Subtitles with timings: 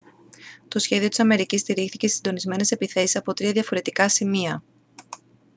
[0.67, 4.63] το σχέδιο της αμερικής στηρίχθηκε στις συντονισμένες επιθέσεις από τρία διαφορετικά σημεία